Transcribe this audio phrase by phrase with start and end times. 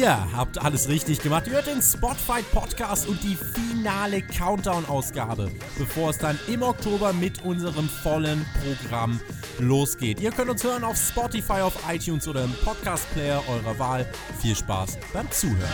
[0.00, 1.46] Ihr habt alles richtig gemacht.
[1.46, 7.44] Ihr hört den Spotfight Podcast und die finale Countdown-Ausgabe, bevor es dann im Oktober mit
[7.44, 9.20] unserem vollen Programm
[9.58, 10.18] losgeht.
[10.20, 14.10] Ihr könnt uns hören auf Spotify, auf iTunes oder im Podcast-Player eurer Wahl.
[14.40, 15.68] Viel Spaß beim Zuhören.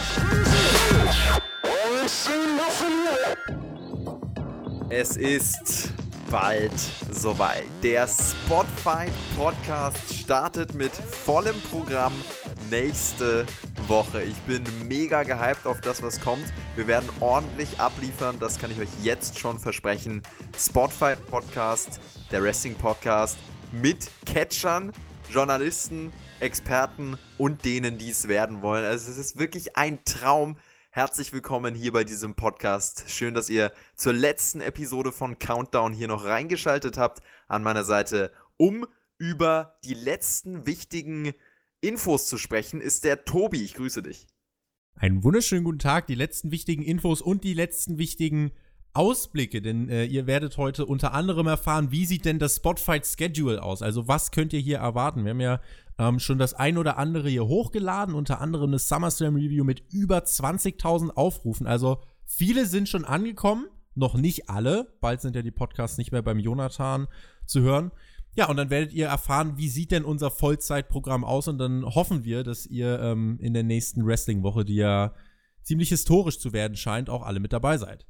[4.88, 5.92] Es ist
[6.32, 6.72] bald
[7.12, 7.62] soweit.
[7.84, 12.12] Der Spotfight Podcast startet mit vollem Programm
[12.70, 13.65] nächste Woche.
[13.88, 16.44] Ich bin mega gehypt auf das, was kommt.
[16.74, 20.22] Wir werden ordentlich abliefern, das kann ich euch jetzt schon versprechen.
[20.58, 22.00] Spotfight Podcast,
[22.32, 23.38] der Wrestling Podcast
[23.70, 24.92] mit Catchern,
[25.30, 28.84] Journalisten, Experten und denen, die es werden wollen.
[28.84, 30.56] Also es ist wirklich ein Traum.
[30.90, 33.04] Herzlich willkommen hier bei diesem Podcast.
[33.06, 38.32] Schön, dass ihr zur letzten Episode von Countdown hier noch reingeschaltet habt an meiner Seite,
[38.56, 38.84] um
[39.18, 41.34] über die letzten wichtigen
[41.86, 43.62] Infos zu sprechen, ist der Tobi.
[43.62, 44.26] Ich grüße dich.
[44.98, 48.52] Einen wunderschönen guten Tag, die letzten wichtigen Infos und die letzten wichtigen
[48.92, 53.62] Ausblicke, denn äh, ihr werdet heute unter anderem erfahren, wie sieht denn das Spotfight Schedule
[53.62, 53.82] aus?
[53.82, 55.24] Also was könnt ihr hier erwarten?
[55.24, 55.60] Wir haben ja
[55.98, 60.20] ähm, schon das ein oder andere hier hochgeladen, unter anderem eine SummerSlam Review mit über
[60.20, 61.66] 20.000 Aufrufen.
[61.66, 64.96] Also viele sind schon angekommen, noch nicht alle.
[65.02, 67.06] Bald sind ja die Podcasts nicht mehr beim Jonathan
[67.44, 67.92] zu hören.
[68.36, 72.24] Ja, und dann werdet ihr erfahren, wie sieht denn unser Vollzeitprogramm aus und dann hoffen
[72.24, 75.14] wir, dass ihr ähm, in der nächsten Wrestling-Woche, die ja
[75.62, 78.06] ziemlich historisch zu werden scheint, auch alle mit dabei seid.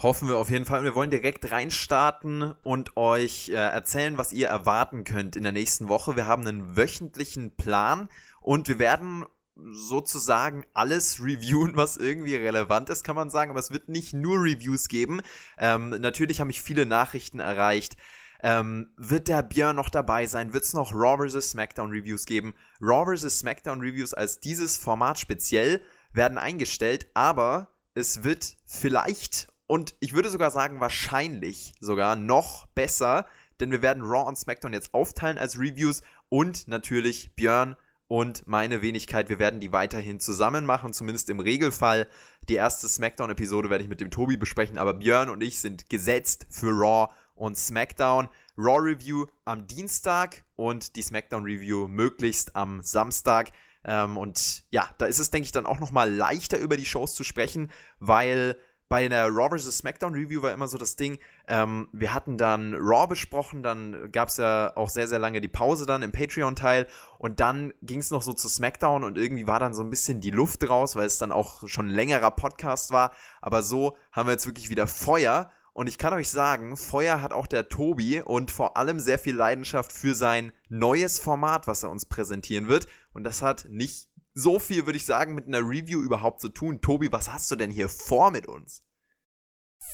[0.00, 0.84] Hoffen wir auf jeden Fall.
[0.84, 5.88] Wir wollen direkt reinstarten und euch äh, erzählen, was ihr erwarten könnt in der nächsten
[5.88, 6.14] Woche.
[6.14, 8.08] Wir haben einen wöchentlichen Plan
[8.40, 9.24] und wir werden
[9.72, 13.50] sozusagen alles reviewen, was irgendwie relevant ist, kann man sagen.
[13.50, 15.22] Aber es wird nicht nur Reviews geben.
[15.58, 17.96] Ähm, natürlich haben mich viele Nachrichten erreicht
[18.42, 20.52] ähm, wird der Björn noch dabei sein?
[20.52, 21.50] Wird es noch Raw vs.
[21.50, 22.54] SmackDown Reviews geben?
[22.80, 23.38] Raw vs.
[23.38, 25.80] SmackDown Reviews als dieses Format speziell
[26.12, 33.26] werden eingestellt, aber es wird vielleicht und ich würde sogar sagen wahrscheinlich sogar noch besser,
[33.58, 37.76] denn wir werden Raw und SmackDown jetzt aufteilen als Reviews und natürlich Björn
[38.08, 42.06] und meine Wenigkeit, wir werden die weiterhin zusammen machen, zumindest im Regelfall.
[42.48, 46.46] Die erste SmackDown-Episode werde ich mit dem Tobi besprechen, aber Björn und ich sind gesetzt
[46.48, 48.28] für Raw und SmackDown.
[48.58, 53.52] Raw Review am Dienstag und die SmackDown Review möglichst am Samstag.
[53.84, 57.14] Ähm, und ja, da ist es, denke ich, dann auch nochmal leichter über die Shows
[57.14, 57.70] zu sprechen,
[58.00, 58.56] weil
[58.88, 59.78] bei einer Raw vs.
[59.78, 64.28] SmackDown Review war immer so das Ding, ähm, wir hatten dann Raw besprochen, dann gab
[64.28, 66.86] es ja auch sehr, sehr lange die Pause dann im Patreon-Teil
[67.18, 70.20] und dann ging es noch so zu SmackDown und irgendwie war dann so ein bisschen
[70.20, 73.12] die Luft raus, weil es dann auch schon ein längerer Podcast war.
[73.40, 77.34] Aber so haben wir jetzt wirklich wieder Feuer und ich kann euch sagen, Feuer hat
[77.34, 81.90] auch der Tobi und vor allem sehr viel Leidenschaft für sein neues Format, was er
[81.90, 82.86] uns präsentieren wird.
[83.12, 86.80] Und das hat nicht so viel, würde ich sagen, mit einer Review überhaupt zu tun.
[86.80, 88.84] Tobi, was hast du denn hier vor mit uns?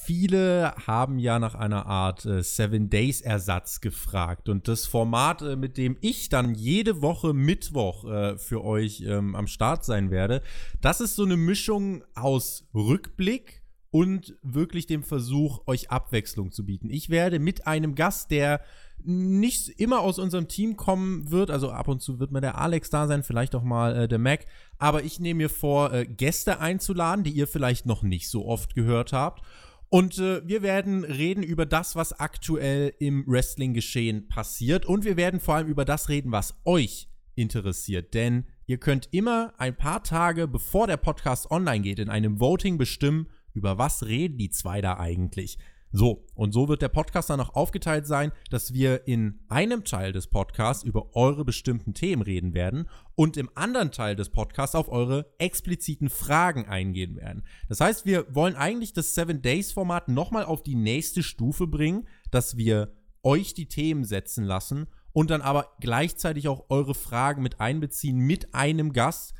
[0.04, 5.56] Viele haben ja nach einer Art äh, Seven Days Ersatz gefragt und das Format, äh,
[5.56, 10.42] mit dem ich dann jede Woche Mittwoch äh, für euch ähm, am Start sein werde,
[10.80, 13.61] das ist so eine Mischung aus Rückblick,
[13.92, 16.88] und wirklich dem Versuch, euch Abwechslung zu bieten.
[16.90, 18.62] Ich werde mit einem Gast, der
[19.04, 22.88] nicht immer aus unserem Team kommen wird, also ab und zu wird mal der Alex
[22.88, 24.46] da sein, vielleicht auch mal äh, der Mac,
[24.78, 28.74] aber ich nehme mir vor, äh, Gäste einzuladen, die ihr vielleicht noch nicht so oft
[28.74, 29.44] gehört habt.
[29.90, 34.86] Und äh, wir werden reden über das, was aktuell im Wrestling-Geschehen passiert.
[34.86, 38.14] Und wir werden vor allem über das reden, was euch interessiert.
[38.14, 42.78] Denn ihr könnt immer ein paar Tage, bevor der Podcast online geht, in einem Voting
[42.78, 45.58] bestimmen, über was reden die zwei da eigentlich?
[45.94, 50.12] So, und so wird der Podcast dann auch aufgeteilt sein, dass wir in einem Teil
[50.12, 54.88] des Podcasts über eure bestimmten Themen reden werden und im anderen Teil des Podcasts auf
[54.88, 57.44] eure expliziten Fragen eingehen werden.
[57.68, 62.08] Das heißt, wir wollen eigentlich das Seven Days Format nochmal auf die nächste Stufe bringen,
[62.30, 67.60] dass wir euch die Themen setzen lassen und dann aber gleichzeitig auch eure Fragen mit
[67.60, 69.34] einbeziehen mit einem Gast,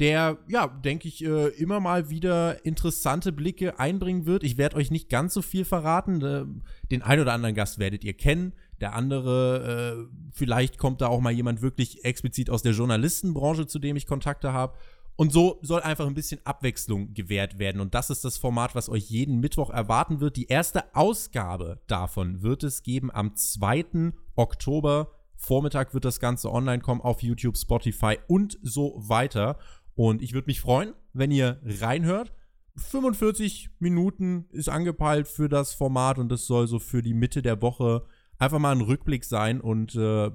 [0.00, 4.42] der, ja, denke ich, äh, immer mal wieder interessante Blicke einbringen wird.
[4.42, 6.22] Ich werde euch nicht ganz so viel verraten.
[6.22, 6.46] Äh,
[6.90, 8.54] den ein oder anderen Gast werdet ihr kennen.
[8.80, 13.78] Der andere, äh, vielleicht kommt da auch mal jemand wirklich explizit aus der Journalistenbranche, zu
[13.78, 14.78] dem ich Kontakte habe.
[15.16, 17.82] Und so soll einfach ein bisschen Abwechslung gewährt werden.
[17.82, 20.36] Und das ist das Format, was euch jeden Mittwoch erwarten wird.
[20.36, 24.14] Die erste Ausgabe davon wird es geben am 2.
[24.34, 25.10] Oktober.
[25.36, 29.58] Vormittag wird das Ganze online kommen auf YouTube, Spotify und so weiter.
[29.94, 32.32] Und ich würde mich freuen, wenn ihr reinhört.
[32.76, 37.60] 45 Minuten ist angepeilt für das Format und das soll so für die Mitte der
[37.60, 38.04] Woche
[38.38, 40.30] einfach mal ein Rückblick sein und äh,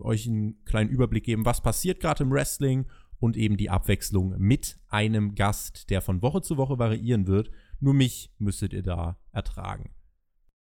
[0.00, 2.86] euch einen kleinen Überblick geben, was passiert gerade im Wrestling
[3.18, 7.50] und eben die Abwechslung mit einem Gast, der von Woche zu Woche variieren wird.
[7.80, 9.90] Nur mich müsstet ihr da ertragen.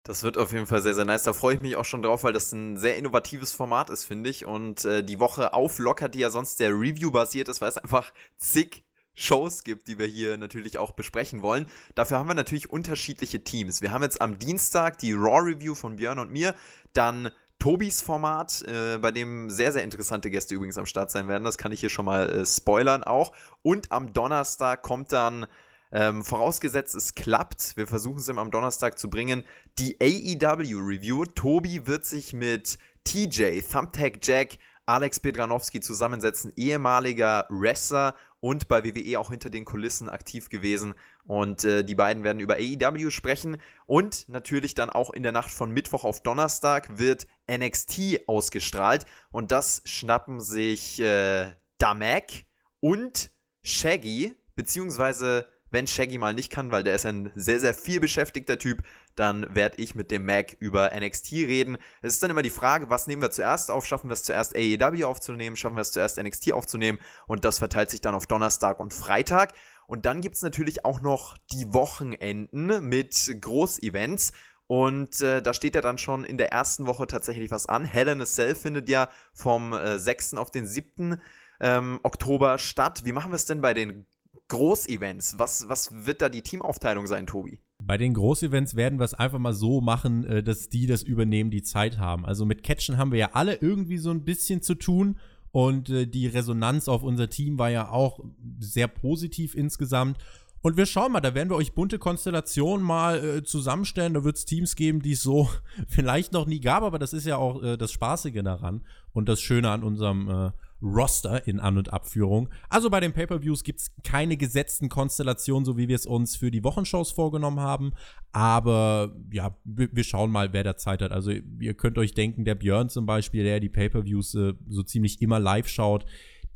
[0.04, 1.24] Das wird auf jeden Fall sehr, sehr nice.
[1.24, 4.30] Da freue ich mich auch schon drauf, weil das ein sehr innovatives Format ist, finde
[4.30, 4.46] ich.
[4.46, 8.12] Und äh, die Woche auflockert, die ja sonst der Review basiert ist, weil es einfach
[8.38, 8.84] zig
[9.16, 11.68] Shows gibt, die wir hier natürlich auch besprechen wollen.
[11.96, 13.82] Dafür haben wir natürlich unterschiedliche Teams.
[13.82, 16.56] Wir haben jetzt am Dienstag die Raw Review von Björn und mir,
[16.94, 17.30] dann
[17.60, 21.46] Tobis Format, äh, bei dem sehr, sehr interessante Gäste übrigens am Start sein werden.
[21.46, 23.32] Das kann ich hier schon mal äh, spoilern auch.
[23.62, 25.46] Und am Donnerstag kommt dann
[25.94, 29.44] ähm, vorausgesetzt, es klappt, wir versuchen es am Donnerstag zu bringen,
[29.78, 31.25] die AEW Review.
[31.25, 34.57] Tobi wird sich mit TJ, Thumbtack Jack,
[34.88, 40.95] Alex Pedranowski zusammensetzen, ehemaliger Wrestler und bei WWE auch hinter den Kulissen aktiv gewesen.
[41.25, 43.57] Und äh, die beiden werden über AEW sprechen.
[43.86, 49.06] Und natürlich dann auch in der Nacht von Mittwoch auf Donnerstag wird NXT ausgestrahlt.
[49.31, 52.46] Und das schnappen sich äh, Damek
[52.81, 53.31] und
[53.62, 58.60] Shaggy, beziehungsweise wenn Shaggy mal nicht kann, weil der ist ein sehr, sehr viel beschäftigter
[58.60, 58.84] Typ,
[59.16, 61.78] dann werde ich mit dem Mac über NXT reden.
[62.02, 63.86] Es ist dann immer die Frage, was nehmen wir zuerst auf?
[63.86, 65.56] Schaffen wir es zuerst AEW aufzunehmen?
[65.56, 67.00] Schaffen wir es zuerst NXT aufzunehmen?
[67.28, 69.54] Und das verteilt sich dann auf Donnerstag und Freitag.
[69.88, 74.31] Und dann gibt es natürlich auch noch die Wochenenden mit Großevents.
[74.68, 77.84] Und äh, da steht ja dann schon in der ersten Woche tatsächlich was an.
[77.84, 80.36] Hell in a Cell findet ja vom äh, 6.
[80.36, 81.20] auf den 7.
[81.60, 83.02] Ähm, Oktober statt.
[83.06, 84.06] Wie machen wir es denn bei den
[84.54, 87.60] Großevents, was, was wird da die Teamaufteilung sein, Tobi?
[87.84, 91.50] Bei den Großevents werden wir es einfach mal so machen, äh, dass die das übernehmen,
[91.50, 92.24] die Zeit haben.
[92.24, 95.18] Also mit Catchen haben wir ja alle irgendwie so ein bisschen zu tun.
[95.52, 98.20] Und äh, die Resonanz auf unser Team war ja auch
[98.60, 100.18] sehr positiv insgesamt.
[100.62, 104.14] Und wir schauen mal, da werden wir euch bunte Konstellationen mal äh, zusammenstellen.
[104.14, 105.50] Da wird es Teams geben, die es so
[105.88, 109.42] vielleicht noch nie gab, aber das ist ja auch äh, das Spaßige daran und das
[109.42, 110.52] Schöne an unserem äh,
[110.84, 112.50] Roster in An- und Abführung.
[112.70, 116.52] Also bei den Pay-per-Views gibt es keine gesetzten Konstellationen, so wie wir es uns für
[116.52, 117.94] die Wochenshows vorgenommen haben.
[118.34, 121.12] Aber ja, wir, schauen mal, wer da Zeit hat.
[121.12, 125.22] Also ihr könnt euch denken, der Björn zum Beispiel, der die Pay-per-Views äh, so ziemlich
[125.22, 126.06] immer live schaut,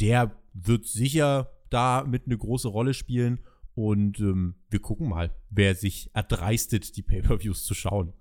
[0.01, 3.39] der wird sicher da mit eine große Rolle spielen.
[3.75, 8.13] Und ähm, wir gucken mal, wer sich erdreistet, die Pay-per-Views zu schauen.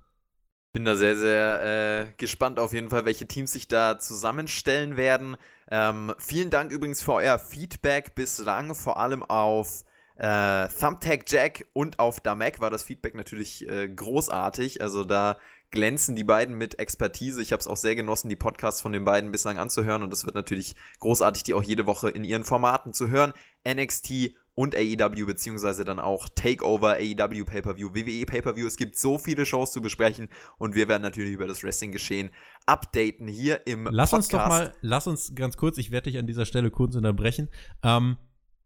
[0.77, 1.63] Bin da sehr, sehr
[2.03, 5.39] äh, gespannt auf jeden Fall, welche Teams sich da zusammenstellen werden.
[5.71, 9.85] Ähm, vielen Dank übrigens für euer Feedback bislang, vor allem auf
[10.17, 14.83] äh, Thumbtack Jack und auf Damek war das Feedback natürlich äh, großartig.
[14.83, 15.39] Also da
[15.71, 17.43] glänzen die beiden mit Expertise.
[17.43, 20.25] Ich habe es auch sehr genossen, die Podcasts von den beiden bislang anzuhören und es
[20.25, 23.33] wird natürlich großartig, die auch jede Woche in ihren Formaten zu hören.
[23.69, 28.67] NXT und AEW, beziehungsweise dann auch Takeover, AEW Pay-Per-View, WWE Pay-Per-View.
[28.67, 32.31] Es gibt so viele Shows zu besprechen und wir werden natürlich über das Wrestling-Geschehen
[32.65, 34.13] updaten hier im lass Podcast.
[34.13, 36.97] Lass uns doch mal, lass uns ganz kurz, ich werde dich an dieser Stelle kurz
[36.97, 37.51] unterbrechen.
[37.83, 38.17] Ähm,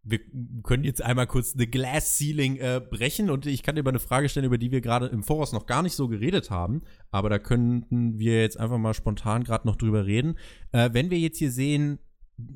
[0.02, 0.20] wir
[0.62, 3.99] können jetzt einmal kurz eine Glass Ceiling äh, brechen und ich kann dir mal eine
[3.99, 7.29] Frage stellen, über die wir gerade im Voraus noch gar nicht so geredet haben, aber
[7.29, 10.38] da könnten wir jetzt einfach mal spontan gerade noch drüber reden.
[10.73, 11.99] Äh, wenn wir jetzt hier sehen,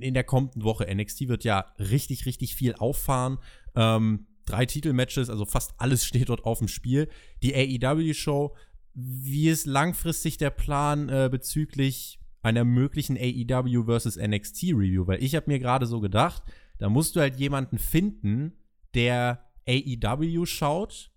[0.01, 0.87] in der kommenden Woche.
[0.93, 3.39] NXT wird ja richtig, richtig viel auffahren.
[3.75, 7.09] Ähm, drei Titelmatches, also fast alles steht dort auf dem Spiel.
[7.43, 8.57] Die AEW-Show,
[8.95, 15.07] wie ist langfristig der Plan äh, bezüglich einer möglichen AEW versus NXT Review?
[15.07, 16.43] Weil ich habe mir gerade so gedacht,
[16.79, 18.53] da musst du halt jemanden finden,
[18.95, 21.11] der AEW schaut,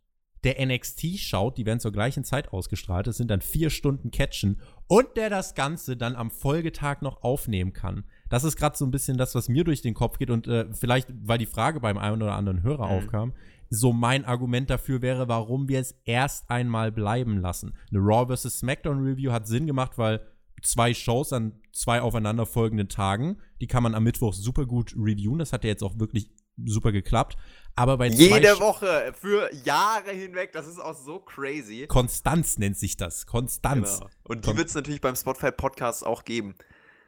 [0.44, 4.62] der NXT schaut, die werden zur gleichen Zeit ausgestrahlt, das sind dann vier Stunden Catchen
[4.88, 8.06] und der das Ganze dann am Folgetag noch aufnehmen kann.
[8.30, 10.74] Das ist gerade so ein bisschen das, was mir durch den Kopf geht und äh,
[10.74, 12.92] vielleicht, weil die Frage beim einen oder anderen Hörer mhm.
[12.92, 13.34] aufkam,
[13.70, 17.74] so mein Argument dafür wäre, warum wir es erst einmal bleiben lassen.
[17.92, 18.60] Eine Raw vs.
[18.60, 20.22] SmackDown Review hat Sinn gemacht, weil
[20.62, 25.40] zwei Shows an zwei aufeinanderfolgenden Tagen, die kann man am Mittwoch super gut reviewen.
[25.40, 26.32] Das hat ja jetzt auch wirklich
[26.66, 27.38] super geklappt.
[27.76, 31.86] Aber bei Jede Woche für Jahre hinweg, das ist auch so crazy.
[31.88, 33.28] Konstanz nennt sich das.
[33.28, 34.00] Konstanz.
[34.00, 34.10] Genau.
[34.24, 36.56] Und die wird es natürlich beim Spotify Podcast auch geben.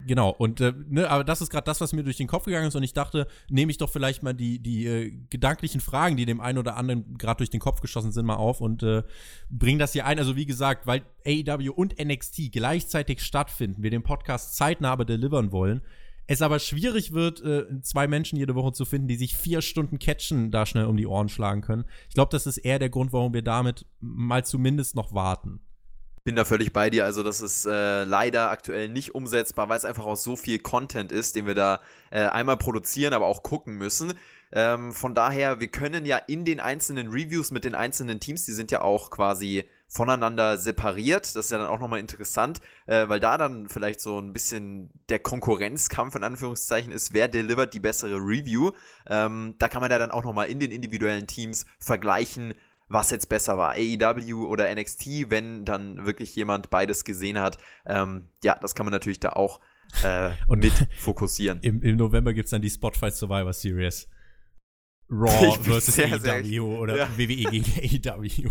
[0.05, 2.67] Genau, und äh, ne, aber das ist gerade das, was mir durch den Kopf gegangen
[2.67, 6.25] ist und ich dachte, nehme ich doch vielleicht mal die, die äh, gedanklichen Fragen, die
[6.25, 9.03] dem einen oder anderen gerade durch den Kopf geschossen sind, mal auf und äh,
[9.49, 10.17] bring das hier ein.
[10.17, 15.51] Also wie gesagt, weil AEW und NXT gleichzeitig stattfinden, wir den Podcast zeitnah aber delivern
[15.51, 15.81] wollen,
[16.27, 19.99] es aber schwierig wird, äh, zwei Menschen jede Woche zu finden, die sich vier Stunden
[19.99, 21.83] Catchen da schnell um die Ohren schlagen können.
[22.07, 25.59] Ich glaube, das ist eher der Grund, warum wir damit mal zumindest noch warten
[26.23, 27.05] bin da völlig bei dir.
[27.05, 31.11] Also, das ist äh, leider aktuell nicht umsetzbar, weil es einfach auch so viel Content
[31.11, 34.13] ist, den wir da äh, einmal produzieren, aber auch gucken müssen.
[34.51, 38.53] Ähm, von daher, wir können ja in den einzelnen Reviews mit den einzelnen Teams, die
[38.53, 41.25] sind ja auch quasi voneinander separiert.
[41.35, 44.91] Das ist ja dann auch nochmal interessant, äh, weil da dann vielleicht so ein bisschen
[45.09, 48.71] der Konkurrenzkampf in Anführungszeichen ist, wer delivert die bessere Review.
[49.07, 52.53] Ähm, da kann man ja dann auch nochmal in den individuellen Teams vergleichen,
[52.89, 57.57] was jetzt besser war, AEW oder NXT, wenn dann wirklich jemand beides gesehen hat.
[57.85, 59.59] Ähm, ja, das kann man natürlich da auch
[60.03, 61.59] äh, und mit fokussieren.
[61.61, 64.07] Im, Im November gibt es dann die Spotify Survivor Series.
[65.11, 67.17] Raw versus sehr, AEW sehr, oder ja.
[67.17, 68.49] WWE gegen AEW.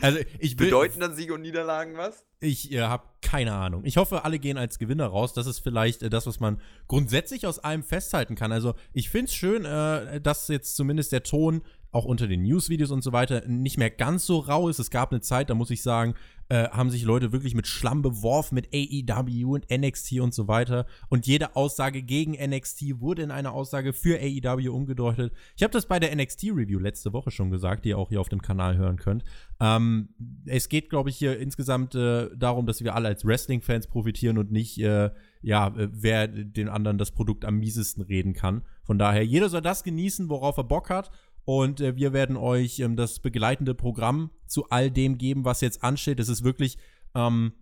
[0.00, 2.24] Also ich will, Bedeuten dann Siege und Niederlagen was?
[2.40, 3.84] Ich äh, habe keine Ahnung.
[3.84, 5.34] Ich hoffe, alle gehen als Gewinner raus.
[5.34, 8.52] Das ist vielleicht äh, das, was man grundsätzlich aus allem festhalten kann.
[8.52, 12.90] Also ich finde es schön, äh, dass jetzt zumindest der Ton auch unter den Newsvideos
[12.90, 14.78] und so weiter nicht mehr ganz so rau ist.
[14.78, 16.14] Es gab eine Zeit, da muss ich sagen,
[16.50, 20.86] äh, haben sich Leute wirklich mit Schlamm beworfen, mit AEW und NXT und so weiter.
[21.08, 25.32] Und jede Aussage gegen NXT wurde in eine Aussage für AEW umgedeutet.
[25.56, 28.30] Ich habe das bei der NXT-Review letzte Woche schon gesagt, die ihr auch hier auf
[28.30, 29.24] dem Kanal hören könnt.
[29.60, 30.08] Ähm,
[30.46, 34.50] es geht, glaube ich, hier insgesamt äh, darum, dass wir alle als Wrestling-Fans profitieren und
[34.50, 35.10] nicht, äh,
[35.42, 38.62] ja, äh, wer den anderen das Produkt am miesesten reden kann.
[38.84, 41.10] Von daher, jeder soll das genießen, worauf er Bock hat.
[41.48, 45.82] Und äh, wir werden euch ähm, das begleitende Programm zu all dem geben, was jetzt
[45.82, 46.20] ansteht.
[46.20, 46.76] Es ist wirklich
[47.14, 47.52] ähm,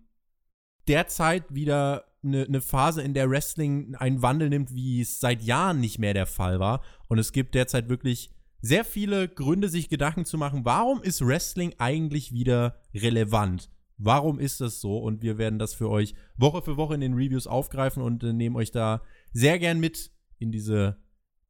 [0.89, 5.79] derzeit wieder eine ne Phase, in der Wrestling einen Wandel nimmt, wie es seit Jahren
[5.79, 6.83] nicht mehr der Fall war.
[7.07, 8.29] Und es gibt derzeit wirklich
[8.59, 13.69] sehr viele Gründe, sich Gedanken zu machen, warum ist Wrestling eigentlich wieder relevant?
[13.97, 14.97] Warum ist das so?
[14.97, 18.33] Und wir werden das für euch Woche für Woche in den Reviews aufgreifen und äh,
[18.33, 19.01] nehmen euch da
[19.31, 20.97] sehr gern mit in diese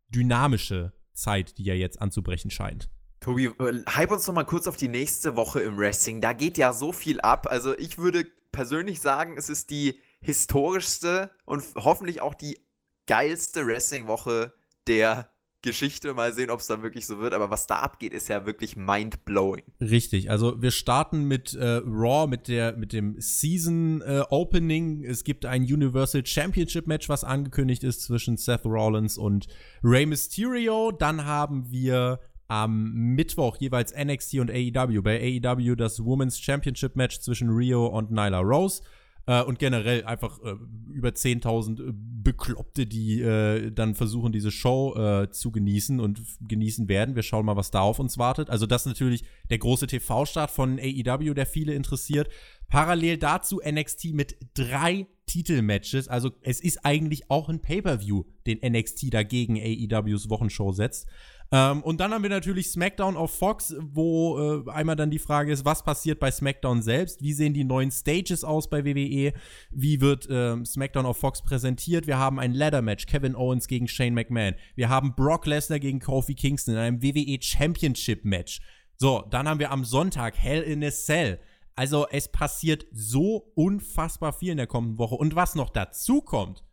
[0.09, 2.89] dynamische Zeit, die ja jetzt anzubrechen scheint.
[3.19, 6.21] Tobi, äh, hype uns noch mal kurz auf die nächste Woche im Wrestling.
[6.21, 7.47] Da geht ja so viel ab.
[7.49, 12.59] Also ich würde persönlich sagen, es ist die historischste und hoffentlich auch die
[13.07, 14.53] geilste Wrestling-Woche
[14.87, 15.29] der
[15.67, 16.13] Geschichte.
[16.13, 17.33] Mal sehen, ob es dann wirklich so wird.
[17.33, 19.63] Aber was da abgeht, ist ja wirklich mind-blowing.
[19.81, 20.31] Richtig.
[20.31, 25.03] Also wir starten mit äh, Raw, mit, der, mit dem Season äh, Opening.
[25.03, 29.47] Es gibt ein Universal Championship Match, was angekündigt ist zwischen Seth Rollins und
[29.83, 30.91] Rey Mysterio.
[30.91, 35.01] Dann haben wir am Mittwoch jeweils NXT und AEW.
[35.01, 38.81] Bei AEW das Women's Championship Match zwischen Rio und Nyla Rose.
[39.27, 40.55] Äh, und generell einfach äh,
[40.91, 46.89] über 10.000 äh, Bekloppte, die äh, dann versuchen, diese Show äh, zu genießen und genießen
[46.89, 47.15] werden.
[47.15, 48.49] Wir schauen mal, was da auf uns wartet.
[48.49, 52.29] Also das ist natürlich der große TV-Start von AEW, der viele interessiert.
[52.69, 56.07] Parallel dazu NXT mit drei Titelmatches.
[56.07, 61.07] Also es ist eigentlich auch ein Pay-per-View, den NXT dagegen AEWs Wochenshow setzt.
[61.51, 65.51] Ähm, und dann haben wir natürlich SmackDown auf Fox, wo äh, einmal dann die Frage
[65.51, 67.21] ist, was passiert bei SmackDown selbst?
[67.21, 69.33] Wie sehen die neuen Stages aus bei WWE?
[69.71, 72.05] Wie wird äh, SmackDown auf Fox präsentiert?
[72.05, 74.55] Wir haben ein Ladder-Match, Kevin Owens gegen Shane McMahon.
[74.75, 78.59] Wir haben Brock Lesnar gegen Kofi Kingston in einem WWE Championship-Match.
[78.97, 81.39] So, dann haben wir am Sonntag Hell in a Cell.
[81.75, 85.15] Also es passiert so unfassbar viel in der kommenden Woche.
[85.15, 86.63] Und was noch dazu kommt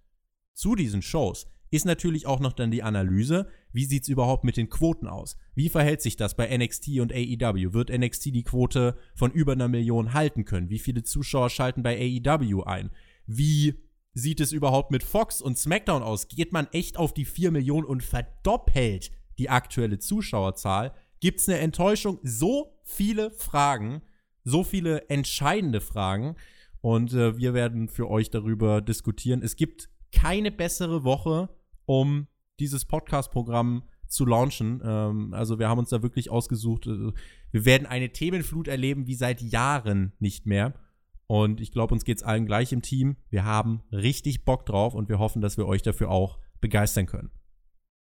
[0.54, 4.56] zu diesen Shows, ist natürlich auch noch dann die Analyse, wie sieht es überhaupt mit
[4.56, 5.36] den Quoten aus?
[5.56, 7.72] Wie verhält sich das bei NXT und AEW?
[7.72, 10.70] Wird NXT die Quote von über einer Million halten können?
[10.70, 12.90] Wie viele Zuschauer schalten bei AEW ein?
[13.26, 13.74] Wie
[14.12, 16.28] sieht es überhaupt mit Fox und SmackDown aus?
[16.28, 20.94] Geht man echt auf die 4 Millionen und verdoppelt die aktuelle Zuschauerzahl?
[21.18, 22.20] Gibt es eine Enttäuschung?
[22.22, 24.02] So viele Fragen,
[24.44, 26.36] so viele entscheidende Fragen.
[26.80, 29.42] Und äh, wir werden für euch darüber diskutieren.
[29.42, 31.48] Es gibt keine bessere Woche,
[31.86, 32.28] um
[32.60, 34.82] dieses Podcast-Programm zu launchen.
[34.84, 36.86] Ähm, also wir haben uns da wirklich ausgesucht.
[36.86, 37.12] Äh,
[37.50, 40.74] wir werden eine Themenflut erleben wie seit Jahren nicht mehr.
[41.26, 43.16] Und ich glaube, uns geht es allen gleich im Team.
[43.30, 47.30] Wir haben richtig Bock drauf und wir hoffen, dass wir euch dafür auch begeistern können.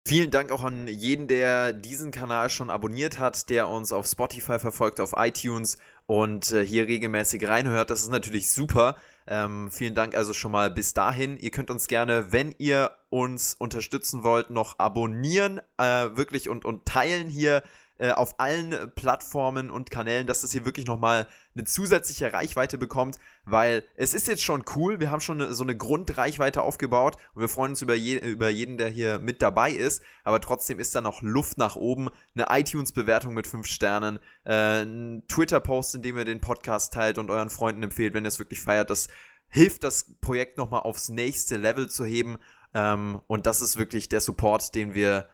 [0.08, 4.58] Vielen Dank auch an jeden, der diesen Kanal schon abonniert hat, der uns auf Spotify
[4.58, 5.78] verfolgt, auf iTunes
[6.10, 7.92] und äh, hier regelmäßig reinhört.
[7.92, 8.96] Das ist natürlich super.
[9.28, 11.38] Ähm, vielen Dank also schon mal bis dahin.
[11.38, 15.84] Ihr könnt uns gerne, wenn ihr uns unterstützen wollt, noch abonnieren, äh,
[16.16, 17.62] wirklich und, und teilen hier
[18.00, 23.20] äh, auf allen Plattformen und Kanälen, dass das hier wirklich nochmal eine zusätzliche Reichweite bekommt,
[23.44, 27.42] weil es ist jetzt schon cool, wir haben schon eine, so eine Grundreichweite aufgebaut und
[27.42, 30.96] wir freuen uns über, je, über jeden, der hier mit dabei ist, aber trotzdem ist
[30.96, 36.18] da noch Luft nach oben, eine iTunes-Bewertung mit 5 Sternen, äh, ein Twitter-Post, in dem
[36.18, 39.10] ihr den Podcast teilt und euren Freunden empfehlt, wenn ihr es wirklich feiert, das
[39.50, 42.38] hilft das Projekt nochmal aufs nächste Level zu heben.
[42.74, 45.28] Ähm, und das ist wirklich der Support, den wir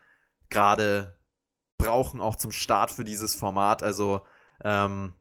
[0.48, 1.15] gerade
[1.78, 3.82] brauchen, auch zum Start für dieses Format.
[3.82, 4.22] Also
[4.64, 5.14] ähm,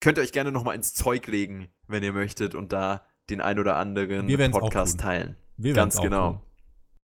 [0.00, 3.58] könnt ihr euch gerne nochmal ins Zeug legen, wenn ihr möchtet und da den ein
[3.58, 5.36] oder anderen Podcast teilen.
[5.56, 6.32] Wir Ganz genau.
[6.32, 6.42] Tun.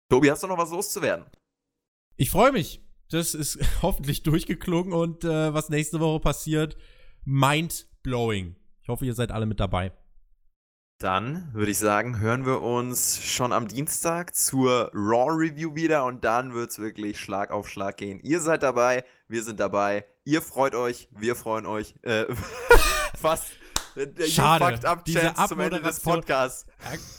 [0.09, 1.25] Tobi, hast du noch was loszuwerden?
[2.17, 2.81] Ich freue mich.
[3.09, 6.77] Das ist hoffentlich durchgeklungen und äh, was nächste Woche passiert,
[7.23, 8.55] mind blowing.
[8.81, 9.91] Ich hoffe, ihr seid alle mit dabei.
[11.03, 16.23] Dann würde ich sagen, hören wir uns schon am Dienstag zur Raw Review wieder und
[16.23, 18.21] dann wird es wirklich Schlag auf Schlag gehen.
[18.21, 21.95] Ihr seid dabei, wir sind dabei, ihr freut euch, wir freuen euch.
[22.03, 22.23] Äh,
[23.19, 23.51] fast.
[24.29, 26.65] Schade, diese zum Ende des Podcasts.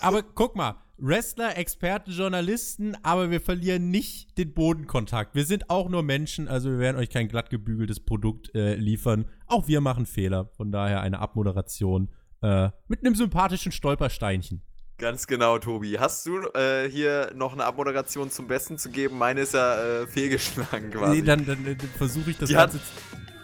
[0.01, 5.35] Aber guck mal, Wrestler, Experten, Journalisten, aber wir verlieren nicht den Bodenkontakt.
[5.35, 9.27] Wir sind auch nur Menschen, also wir werden euch kein glatt gebügeltes Produkt äh, liefern.
[9.47, 10.49] Auch wir machen Fehler.
[10.57, 12.09] Von daher eine Abmoderation
[12.45, 14.63] äh, mit einem sympathischen Stolpersteinchen.
[14.99, 15.99] Ganz genau, Tobi.
[15.99, 19.19] Hast du äh, hier noch eine Abmoderation zum Besten zu geben?
[19.19, 21.17] Meine ist ja äh, fehlgeschlagen quasi.
[21.17, 22.79] Nee, dann, dann, dann versuche ich das Die Ganze.
[22.79, 22.85] Hat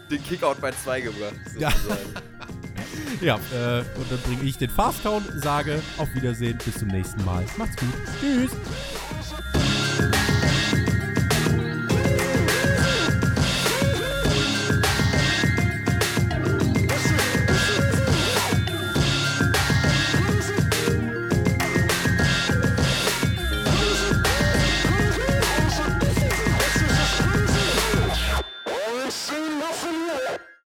[0.09, 1.33] den Kickout bei 2 gebracht.
[1.57, 1.69] Ja.
[3.21, 7.23] ja, äh, und dann bringe ich den Fast Count, sage auf Wiedersehen, bis zum nächsten
[7.25, 7.43] Mal.
[7.57, 7.93] Macht's gut.
[8.19, 8.51] Tschüss.